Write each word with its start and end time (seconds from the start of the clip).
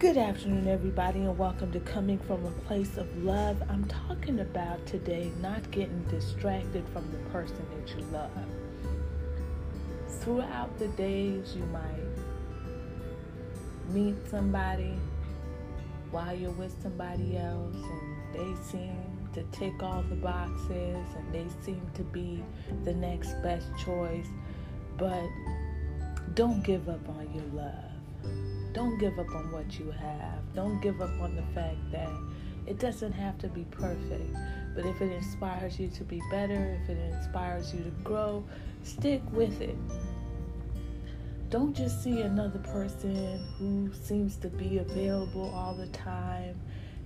Good 0.00 0.16
afternoon, 0.16 0.66
everybody, 0.66 1.18
and 1.18 1.36
welcome 1.36 1.70
to 1.72 1.80
Coming 1.80 2.18
from 2.20 2.46
a 2.46 2.50
Place 2.66 2.96
of 2.96 3.22
Love. 3.22 3.62
I'm 3.68 3.84
talking 3.84 4.40
about 4.40 4.86
today 4.86 5.30
not 5.42 5.70
getting 5.70 6.02
distracted 6.04 6.86
from 6.94 7.04
the 7.12 7.18
person 7.28 7.62
that 7.76 7.94
you 7.94 8.02
love. 8.06 8.30
Throughout 10.08 10.78
the 10.78 10.88
days, 10.88 11.54
you 11.54 11.64
might 11.66 12.00
meet 13.90 14.16
somebody 14.30 14.94
while 16.10 16.34
you're 16.34 16.50
with 16.52 16.74
somebody 16.82 17.36
else, 17.36 17.76
and 17.76 18.34
they 18.34 18.62
seem 18.62 18.96
to 19.34 19.42
tick 19.52 19.82
all 19.82 20.02
the 20.08 20.16
boxes 20.16 20.96
and 21.14 21.30
they 21.30 21.44
seem 21.62 21.82
to 21.92 22.02
be 22.04 22.42
the 22.84 22.94
next 22.94 23.34
best 23.42 23.66
choice. 23.84 24.28
But 24.96 25.28
don't 26.32 26.64
give 26.64 26.88
up 26.88 27.06
on 27.06 27.30
your 27.34 27.44
love 27.52 27.99
don't 28.72 28.98
give 28.98 29.18
up 29.18 29.34
on 29.34 29.50
what 29.50 29.78
you 29.78 29.90
have. 29.90 30.38
Don't 30.54 30.80
give 30.80 31.00
up 31.00 31.10
on 31.20 31.34
the 31.34 31.42
fact 31.54 31.78
that 31.92 32.10
it 32.66 32.78
doesn't 32.78 33.12
have 33.12 33.38
to 33.38 33.48
be 33.48 33.64
perfect. 33.70 34.34
But 34.74 34.86
if 34.86 35.00
it 35.00 35.10
inspires 35.12 35.78
you 35.78 35.88
to 35.88 36.04
be 36.04 36.20
better, 36.30 36.78
if 36.82 36.88
it 36.88 36.98
inspires 37.12 37.74
you 37.74 37.82
to 37.82 37.90
grow, 38.04 38.44
stick 38.84 39.22
with 39.32 39.60
it. 39.60 39.76
Don't 41.50 41.74
just 41.74 42.04
see 42.04 42.20
another 42.20 42.60
person 42.60 43.44
who 43.58 43.90
seems 43.92 44.36
to 44.36 44.48
be 44.48 44.78
available 44.78 45.52
all 45.52 45.74
the 45.74 45.88
time 45.88 46.60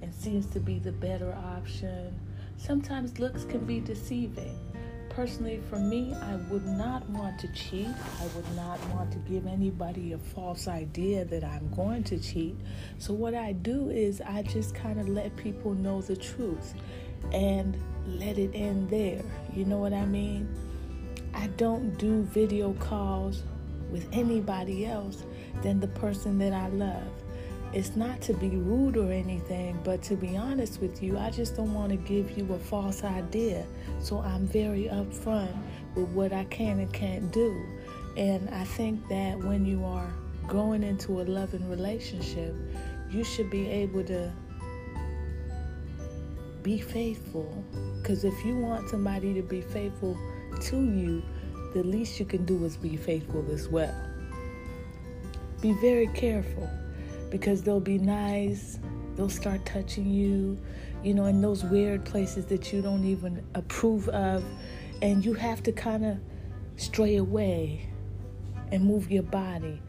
and 0.00 0.14
seems 0.14 0.46
to 0.46 0.60
be 0.60 0.78
the 0.78 0.92
better 0.92 1.34
option. 1.56 2.18
Sometimes 2.56 3.18
looks 3.18 3.44
can 3.44 3.66
be 3.66 3.80
deceiving 3.80 4.58
personally, 5.10 5.60
for 5.68 5.78
me, 5.78 6.14
I 6.14 6.36
would 6.50 6.66
not 6.66 7.08
want 7.10 7.38
to 7.40 7.48
cheat. 7.48 7.88
I 7.88 8.26
would 8.34 8.56
not 8.56 8.78
want 8.88 9.12
to 9.12 9.18
give 9.18 9.46
anybody 9.46 10.12
a 10.12 10.18
false 10.18 10.66
idea 10.66 11.24
that 11.26 11.44
I'm 11.44 11.70
going 11.74 12.04
to 12.04 12.18
cheat. 12.18 12.56
So, 12.98 13.12
what 13.12 13.34
I 13.34 13.52
do 13.52 13.90
is 13.90 14.20
I 14.20 14.42
just 14.42 14.74
kind 14.74 14.98
of 14.98 15.08
let 15.08 15.36
people 15.36 15.74
know 15.74 16.00
the 16.00 16.16
truth 16.16 16.74
and 17.32 17.76
let 18.06 18.38
it 18.38 18.52
end 18.54 18.90
there. 18.90 19.22
You 19.54 19.66
know 19.66 19.78
what 19.78 19.92
I 19.92 20.06
mean? 20.06 20.48
I 21.34 21.48
don't 21.48 21.96
do 21.98 22.22
video 22.22 22.72
calls 22.74 23.42
with 23.90 24.08
anybody 24.12 24.86
else 24.86 25.24
than 25.62 25.80
the 25.80 25.88
person 25.88 26.38
that 26.38 26.52
I 26.52 26.68
love 26.68 27.02
it's 27.72 27.94
not 27.94 28.20
to 28.22 28.34
be 28.34 28.48
rude 28.48 28.96
or 28.96 29.12
anything, 29.12 29.78
but 29.84 30.02
to 30.02 30.16
be 30.16 30.36
honest 30.36 30.80
with 30.80 31.02
you, 31.02 31.16
I 31.16 31.30
just 31.30 31.56
don't 31.56 31.72
want 31.72 31.90
to 31.90 31.96
give 31.96 32.36
you 32.36 32.52
a 32.52 32.58
false 32.58 33.04
idea. 33.04 33.64
So 34.00 34.18
I'm 34.18 34.46
very 34.48 34.84
upfront 34.84 35.56
with 35.94 36.08
what 36.08 36.32
I 36.32 36.44
can 36.44 36.80
and 36.80 36.92
can't 36.92 37.30
do. 37.32 37.64
And 38.16 38.50
I 38.50 38.64
think 38.64 39.06
that 39.08 39.38
when 39.38 39.64
you 39.64 39.84
are 39.84 40.12
going 40.48 40.82
into 40.82 41.20
a 41.20 41.22
loving 41.22 41.68
relationship, 41.70 42.54
you 43.08 43.22
should 43.22 43.50
be 43.50 43.68
able 43.68 44.02
to 44.04 44.32
be 46.64 46.80
faithful. 46.80 47.64
Because 48.02 48.24
if 48.24 48.44
you 48.44 48.56
want 48.56 48.88
somebody 48.88 49.32
to 49.34 49.42
be 49.42 49.60
faithful 49.60 50.18
to 50.62 50.76
you, 50.76 51.22
the 51.72 51.84
least 51.84 52.18
you 52.18 52.26
can 52.26 52.44
do 52.44 52.64
is 52.64 52.76
be 52.76 52.96
faithful 52.96 53.46
as 53.52 53.68
well. 53.68 53.94
Be 55.60 55.72
very 55.74 56.08
careful 56.08 56.68
because 57.30 57.62
they'll 57.62 57.80
be 57.80 57.98
nice, 57.98 58.78
they'll 59.16 59.28
start 59.28 59.64
touching 59.64 60.10
you, 60.10 60.58
you 61.02 61.14
know, 61.14 61.26
in 61.26 61.40
those 61.40 61.64
weird 61.64 62.04
places 62.04 62.46
that 62.46 62.72
you 62.72 62.82
don't 62.82 63.04
even 63.04 63.44
approve 63.54 64.08
of. 64.10 64.44
And 65.02 65.24
you 65.24 65.32
have 65.34 65.62
to 65.62 65.72
kind 65.72 66.04
of 66.04 66.18
stray 66.76 67.16
away 67.16 67.88
and 68.72 68.84
move 68.84 69.10
your 69.10 69.22
body. 69.22 69.80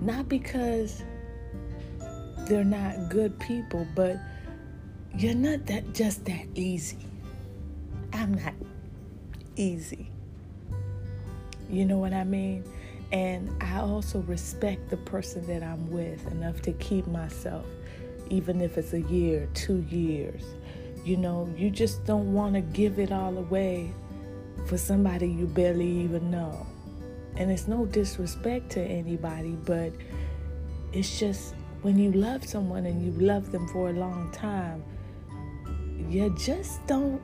Not 0.00 0.28
because 0.28 1.02
they're 2.48 2.64
not 2.64 3.08
good 3.08 3.38
people, 3.38 3.86
but 3.94 4.16
you're 5.16 5.34
not 5.34 5.66
that 5.66 5.94
just 5.94 6.24
that 6.26 6.46
easy. 6.54 6.98
I'm 8.12 8.34
not 8.34 8.54
easy. 9.56 10.10
You 11.70 11.84
know 11.84 11.98
what 11.98 12.12
I 12.12 12.24
mean? 12.24 12.64
And 13.16 13.50
I 13.62 13.78
also 13.78 14.18
respect 14.20 14.90
the 14.90 14.98
person 14.98 15.46
that 15.46 15.62
I'm 15.62 15.90
with 15.90 16.30
enough 16.30 16.60
to 16.62 16.72
keep 16.72 17.06
myself, 17.06 17.64
even 18.28 18.60
if 18.60 18.76
it's 18.76 18.92
a 18.92 19.00
year, 19.00 19.48
two 19.54 19.80
years. 19.88 20.42
You 21.02 21.16
know, 21.16 21.48
you 21.56 21.70
just 21.70 22.04
don't 22.04 22.34
want 22.34 22.56
to 22.56 22.60
give 22.60 22.98
it 22.98 23.12
all 23.12 23.38
away 23.38 23.94
for 24.66 24.76
somebody 24.76 25.28
you 25.28 25.46
barely 25.46 25.88
even 25.88 26.30
know. 26.30 26.66
And 27.38 27.50
it's 27.50 27.66
no 27.66 27.86
disrespect 27.86 28.68
to 28.72 28.82
anybody, 28.82 29.56
but 29.64 29.92
it's 30.92 31.18
just 31.18 31.54
when 31.80 31.98
you 31.98 32.12
love 32.12 32.44
someone 32.44 32.84
and 32.84 33.02
you 33.02 33.12
love 33.18 33.50
them 33.50 33.66
for 33.68 33.88
a 33.88 33.94
long 33.94 34.30
time, 34.32 34.84
you 36.10 36.36
just 36.36 36.86
don't 36.86 37.22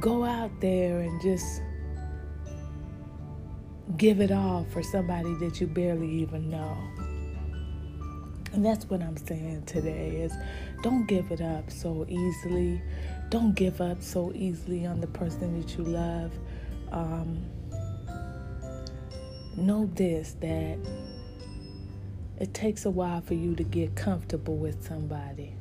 go 0.00 0.24
out 0.24 0.50
there 0.60 0.98
and 1.02 1.22
just 1.22 1.62
give 3.96 4.20
it 4.20 4.30
all 4.30 4.66
for 4.70 4.82
somebody 4.82 5.34
that 5.34 5.60
you 5.60 5.66
barely 5.66 6.10
even 6.10 6.50
know. 6.50 6.76
And 8.52 8.64
that's 8.64 8.86
what 8.86 9.02
I'm 9.02 9.16
saying 9.16 9.64
today 9.66 10.16
is 10.16 10.32
don't 10.82 11.06
give 11.06 11.30
it 11.30 11.40
up 11.40 11.70
so 11.70 12.06
easily. 12.08 12.82
Don't 13.30 13.54
give 13.54 13.80
up 13.80 14.02
so 14.02 14.32
easily 14.34 14.86
on 14.86 15.00
the 15.00 15.06
person 15.06 15.60
that 15.60 15.76
you 15.76 15.84
love. 15.84 16.32
Um, 16.90 17.44
know 19.56 19.90
this 19.94 20.36
that 20.40 20.78
it 22.38 22.54
takes 22.54 22.84
a 22.84 22.90
while 22.90 23.20
for 23.20 23.34
you 23.34 23.54
to 23.56 23.64
get 23.64 23.96
comfortable 23.96 24.56
with 24.56 24.86
somebody. 24.86 25.54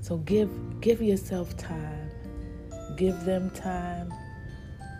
So 0.00 0.18
give 0.18 0.80
give 0.80 1.02
yourself 1.02 1.56
time. 1.56 2.10
Give 2.96 3.18
them 3.24 3.50
time. 3.50 4.12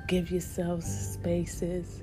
Give 0.08 0.30
yourself 0.30 0.82
spaces. 0.82 2.02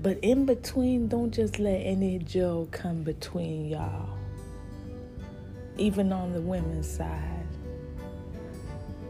But 0.00 0.18
in 0.22 0.46
between, 0.46 1.08
don't 1.08 1.32
just 1.32 1.58
let 1.58 1.78
any 1.78 2.20
Joe 2.20 2.68
come 2.70 3.02
between 3.02 3.68
y'all. 3.68 4.16
Even 5.76 6.12
on 6.12 6.32
the 6.32 6.40
women's 6.40 6.88
side, 6.88 7.46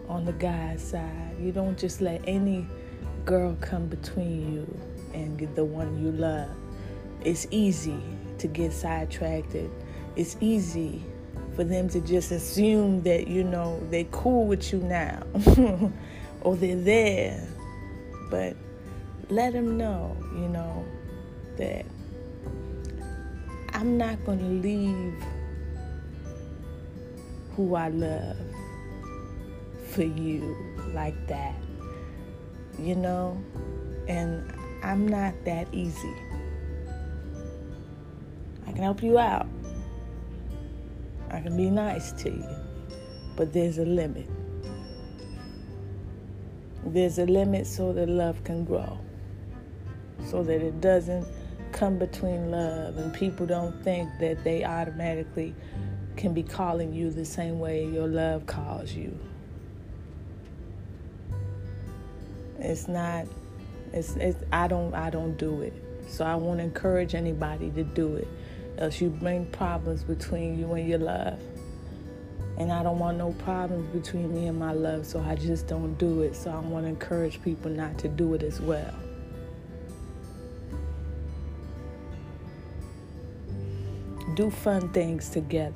on 0.08 0.24
the 0.24 0.32
guy's 0.32 0.82
side, 0.82 1.36
you 1.38 1.52
don't 1.52 1.78
just 1.78 2.00
let 2.00 2.22
any 2.26 2.66
girl 3.26 3.54
come 3.60 3.86
between 3.86 4.54
you 4.54 4.78
and 5.12 5.38
the 5.54 5.64
one 5.64 6.02
you 6.02 6.10
love. 6.12 6.50
It's 7.22 7.46
easy 7.50 8.00
to 8.38 8.46
get 8.46 8.72
sidetracked. 8.72 9.56
It's 10.16 10.36
easy 10.40 11.02
for 11.54 11.64
them 11.64 11.90
to 11.90 12.00
just 12.00 12.30
assume 12.30 13.02
that, 13.02 13.28
you 13.28 13.44
know, 13.44 13.78
they're 13.90 14.04
cool 14.04 14.46
with 14.46 14.72
you 14.72 14.78
now 14.78 15.22
or 16.40 16.56
they're 16.56 16.80
there. 16.80 17.46
But 18.30 18.56
let 19.30 19.52
them 19.52 19.76
know, 19.76 20.16
you 20.34 20.48
know, 20.48 20.84
that 21.56 21.84
I'm 23.74 23.98
not 23.98 24.24
going 24.24 24.38
to 24.38 24.68
leave 24.68 25.14
who 27.54 27.74
I 27.74 27.88
love 27.88 28.36
for 29.90 30.04
you 30.04 30.56
like 30.94 31.26
that, 31.26 31.54
you 32.78 32.94
know, 32.94 33.42
and 34.06 34.50
I'm 34.82 35.06
not 35.06 35.34
that 35.44 35.68
easy. 35.72 36.14
I 38.66 38.72
can 38.72 38.82
help 38.82 39.02
you 39.02 39.18
out. 39.18 39.46
I 41.30 41.40
can 41.40 41.56
be 41.56 41.68
nice 41.68 42.12
to 42.12 42.30
you, 42.30 42.48
but 43.36 43.52
there's 43.52 43.76
a 43.76 43.84
limit. 43.84 44.28
There's 46.86 47.18
a 47.18 47.26
limit 47.26 47.66
so 47.66 47.92
that 47.92 48.08
love 48.08 48.42
can 48.44 48.64
grow 48.64 48.98
so 50.26 50.42
that 50.42 50.60
it 50.60 50.80
doesn't 50.80 51.26
come 51.72 51.98
between 51.98 52.50
love 52.50 52.96
and 52.96 53.12
people 53.12 53.46
don't 53.46 53.82
think 53.84 54.08
that 54.20 54.42
they 54.44 54.64
automatically 54.64 55.54
can 56.16 56.34
be 56.34 56.42
calling 56.42 56.92
you 56.92 57.10
the 57.10 57.24
same 57.24 57.58
way 57.58 57.84
your 57.86 58.08
love 58.08 58.46
calls 58.46 58.92
you. 58.92 59.16
It's 62.58 62.88
not 62.88 63.26
it's, 63.92 64.16
it's 64.16 64.42
I 64.52 64.68
don't 64.68 64.94
I 64.94 65.10
don't 65.10 65.36
do 65.36 65.62
it. 65.62 65.72
So 66.08 66.24
I 66.24 66.34
won't 66.34 66.60
encourage 66.60 67.14
anybody 67.14 67.70
to 67.70 67.84
do 67.84 68.16
it. 68.16 68.28
Else 68.78 69.00
you 69.00 69.10
bring 69.10 69.46
problems 69.46 70.02
between 70.04 70.58
you 70.58 70.72
and 70.72 70.88
your 70.88 70.98
love. 70.98 71.38
And 72.58 72.72
I 72.72 72.82
don't 72.82 72.98
want 72.98 73.18
no 73.18 73.32
problems 73.32 73.88
between 73.94 74.34
me 74.34 74.46
and 74.48 74.58
my 74.58 74.72
love, 74.72 75.06
so 75.06 75.20
I 75.20 75.36
just 75.36 75.68
don't 75.68 75.96
do 75.96 76.22
it. 76.22 76.34
So 76.34 76.50
I 76.50 76.58
want 76.58 76.84
to 76.86 76.88
encourage 76.88 77.40
people 77.42 77.70
not 77.70 77.98
to 77.98 78.08
do 78.08 78.34
it 78.34 78.42
as 78.42 78.60
well. 78.60 78.94
Do 84.34 84.50
fun 84.50 84.88
things 84.90 85.28
together. 85.30 85.74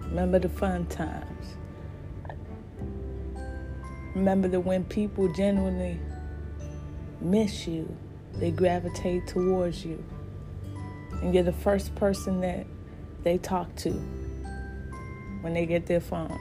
Remember 0.00 0.38
the 0.38 0.48
fun 0.48 0.86
times. 0.86 1.56
Remember 4.14 4.46
that 4.48 4.60
when 4.60 4.84
people 4.84 5.32
genuinely 5.32 5.98
miss 7.20 7.66
you, 7.66 7.96
they 8.34 8.50
gravitate 8.50 9.26
towards 9.26 9.84
you. 9.84 10.04
And 11.22 11.34
you're 11.34 11.42
the 11.42 11.52
first 11.52 11.94
person 11.94 12.40
that 12.42 12.66
they 13.22 13.38
talk 13.38 13.74
to 13.76 13.90
when 15.40 15.54
they 15.54 15.66
get 15.66 15.86
their 15.86 16.00
phone. 16.00 16.38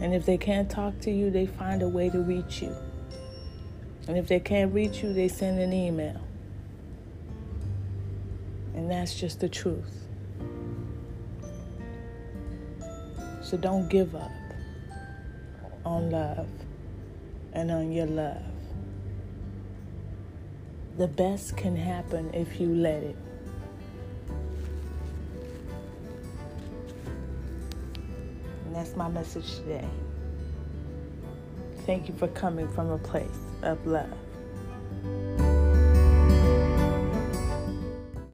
And 0.00 0.14
if 0.14 0.24
they 0.24 0.38
can't 0.38 0.70
talk 0.70 0.98
to 1.00 1.10
you, 1.10 1.30
they 1.30 1.46
find 1.46 1.82
a 1.82 1.88
way 1.88 2.08
to 2.08 2.20
reach 2.20 2.62
you. 2.62 2.74
And 4.08 4.16
if 4.16 4.28
they 4.28 4.40
can't 4.40 4.72
reach 4.72 5.02
you, 5.02 5.12
they 5.12 5.28
send 5.28 5.60
an 5.60 5.72
email. 5.72 6.20
And 8.80 8.90
that's 8.90 9.14
just 9.14 9.40
the 9.40 9.48
truth. 9.48 10.06
So 13.42 13.58
don't 13.58 13.90
give 13.90 14.14
up 14.14 14.30
on 15.84 16.08
love 16.08 16.48
and 17.52 17.70
on 17.70 17.92
your 17.92 18.06
love. 18.06 18.42
The 20.96 21.08
best 21.08 21.58
can 21.58 21.76
happen 21.76 22.32
if 22.32 22.58
you 22.58 22.74
let 22.74 23.02
it. 23.02 23.16
And 28.64 28.74
that's 28.74 28.96
my 28.96 29.08
message 29.08 29.56
today. 29.56 29.88
Thank 31.84 32.08
you 32.08 32.14
for 32.14 32.28
coming 32.28 32.66
from 32.66 32.88
a 32.88 32.98
place 32.98 33.28
of 33.60 33.86
love. 33.86 34.08